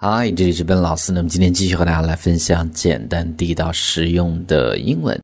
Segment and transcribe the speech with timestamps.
[0.00, 1.10] 嗨，这里是笨老师。
[1.10, 5.20] 那么今天继续和大家来分享简单地道实用的英文。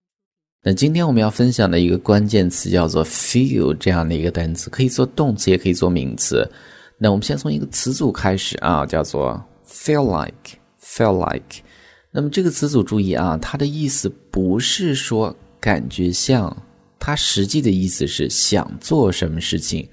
[0.65, 6.45] 那今天我们要分享的一个关键词叫做 feel 这样的一个单词，可以做动词，也可以做名词。
[6.99, 11.63] 那我们先从一个词组开始啊，叫做 feel like，feel like。
[12.11, 16.53] 那么这个词组注意啊，它的意思不是说感觉像，
[16.99, 19.89] 它实际的意思是想做什么事情。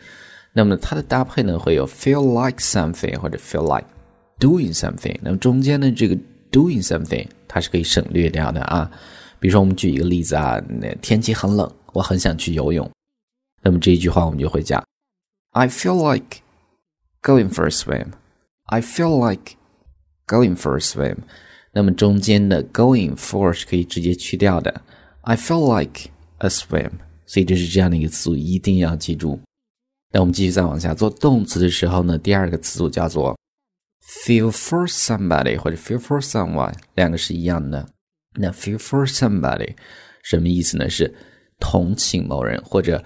[0.52, 3.88] 那么它的搭配呢，会有 feel like something 或者 feel like。
[4.42, 6.18] Doing something，那么中间的这个
[6.52, 8.92] doing something 它是可以省略掉的啊。
[9.40, 12.90] 比如说，我们举一个例子啊，那天气很冷，我很想去游泳。
[13.62, 14.84] 那么这一句话我们就会讲
[15.52, 16.40] ，I feel like
[17.22, 18.08] going for a swim.
[18.66, 19.54] I feel like
[20.28, 21.18] going for a swim.
[21.72, 24.82] 那么中间的 going for 是可以直接去掉的。
[25.22, 26.92] I feel like a swim.
[27.26, 29.40] 所以这是这样的一个词组，一定要记住。
[30.12, 33.38] 那我们继续再往下做动词的时候呢，第二个词组叫做。
[34.04, 37.88] Feel for somebody 或者 feel for someone 两个是一样的。
[38.34, 39.76] 那 feel for somebody
[40.24, 40.90] 什么意思呢？
[40.90, 41.14] 是
[41.60, 43.04] 同情某人或者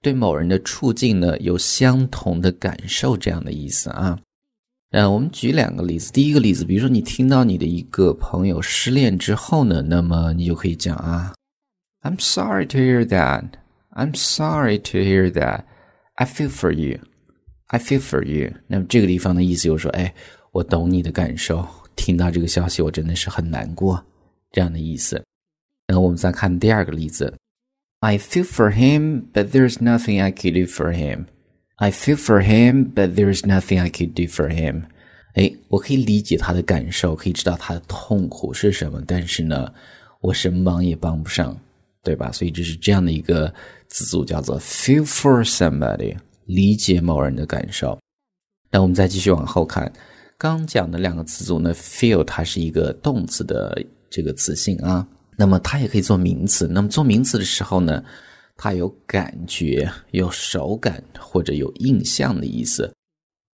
[0.00, 4.18] 对某人的处境呢有相同的感受这样的意思啊。
[4.90, 6.10] 呃，我们举两个例子。
[6.12, 11.34] 第一个例子，比如说你听到你的一个朋友失恋之后呢，那么你就可以讲啊
[12.02, 13.50] ，I'm sorry to hear that.
[13.90, 15.64] I'm sorry to hear that.
[16.14, 17.00] I feel for you.
[17.66, 18.54] I feel for you.
[18.66, 20.14] 那么这个地方的意思就是说，哎。
[20.52, 24.02] 我懂你的感受，听到这个消息，我真的是很难过，
[24.50, 25.22] 这样的意思。
[25.86, 27.32] 然后我们再看第二个例子
[28.00, 31.26] ，I feel for him, but there's nothing I could do for him.
[31.76, 34.84] I feel for him, but there's nothing I could do for him.
[35.34, 39.72] 哎，我可以理解他的感受，可以知道他的痛苦是什么，但是呢，
[40.20, 41.56] 我什么忙也帮不上，
[42.02, 42.32] 对吧？
[42.32, 43.52] 所以这是这样的一个
[43.88, 47.96] 词组，叫做 feel for somebody，理解某人的感受。
[48.70, 49.92] 那我们再继续往后看。
[50.38, 55.04] 刚讲的两个词组呢，feel 它是一个动词的这个词性啊，
[55.36, 56.68] 那么它也可以做名词。
[56.68, 58.04] 那么做名词的时候呢，
[58.56, 62.88] 它有感觉、有手感或者有印象的意思。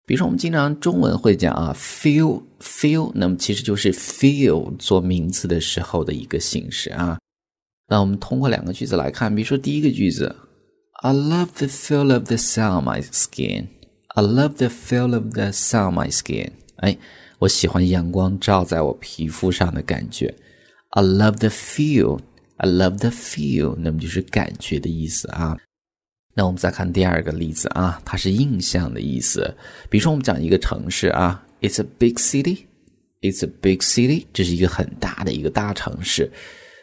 [0.06, 7.18] 比如说我们经常中文会讲啊，feel feel，那么其实就是 feel 做名词的时候的一个形式啊。
[7.88, 10.36] 那我们通过两个句子来看，比如说第一个句子
[11.02, 13.68] ，I love the feel of the sun on my skin.
[14.08, 16.50] I love the feel of the sun on my skin.
[16.84, 16.94] 哎，
[17.38, 20.32] 我喜欢阳光照在我皮肤上的感觉。
[20.90, 22.20] I love the feel.
[22.58, 23.74] I love the feel.
[23.78, 25.56] 那么就是感觉的意思啊。
[26.34, 29.50] 那我们再看第二个例子啊，它是印象的意思。
[29.88, 32.64] 比如说我们讲一个城市啊，It's a big city.
[33.22, 34.26] It's a big city.
[34.34, 36.30] 这是一个很大的一个大城市。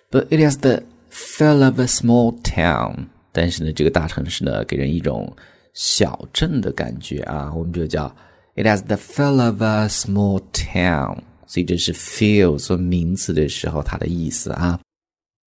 [0.09, 0.81] But it has the
[1.11, 3.05] feel of a small town.
[3.31, 5.31] 但是呢，这个大城市呢，给人一种
[5.75, 8.13] 小镇的感觉啊，我们就叫。
[8.53, 14.79] It has the feel of a small town，所以这是 feel 做名词的时候它的意思啊。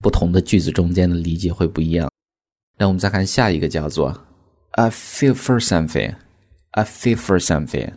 [0.00, 2.10] 不同的句子中间的理解会不一样。
[2.78, 4.08] 那我们再看下一个叫做
[4.72, 7.92] a feel for something，a feel for something。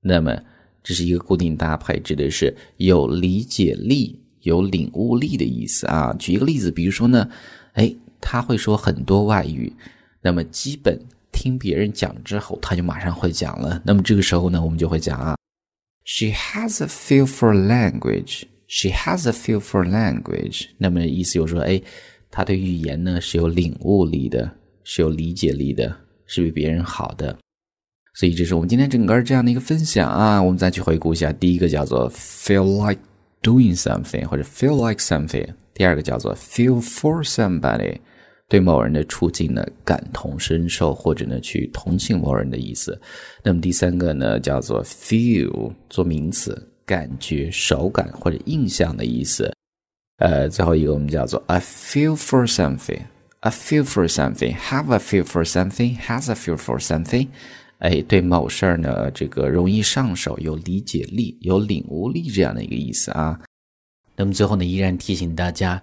[0.00, 0.40] 那么
[0.84, 6.14] 这是一个固定搭配，指的是有理解力、有领悟力的意思啊。
[6.18, 7.28] 举一个例子，比如说呢，
[7.72, 9.72] 哎，他会说很多外语，
[10.22, 10.96] 那么基本。
[11.34, 13.82] 听别人讲之后，他就马上会讲了。
[13.84, 15.36] 那么这个时候呢，我们就会讲啊
[16.04, 18.44] ，She has a feel for language.
[18.68, 20.68] She has a feel for language.
[20.78, 21.82] 那么意思就是说，哎，
[22.30, 24.50] 他对语言呢是有领悟力的，
[24.84, 25.94] 是有理解力的，
[26.26, 27.36] 是比别人好的。
[28.14, 30.40] 所以这是我们今天整个这样的一个分享啊。
[30.40, 33.00] 我们再去回顾一下，第一个叫做 feel like
[33.42, 37.98] doing something 或者 feel like something，第二个叫做 feel for somebody。
[38.48, 43.00] 对某人的处境呢感同身受，或者呢去同情某人的意思。
[43.42, 49.50] 那么第三个呢叫做 feel 做名词，感觉、手感或者印象的意思。
[50.18, 57.28] 呃，最后一个我们叫做 I feel for something，I feel for something，have a feel for something，has a feel for something。
[57.78, 63.40] 哎，对某事儿呢这个容易上手，有理解力、有领悟力这样的一个意思啊。
[64.16, 65.82] 那么最后呢，依然提醒大家，